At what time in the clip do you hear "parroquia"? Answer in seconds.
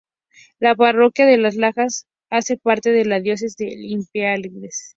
0.73-1.27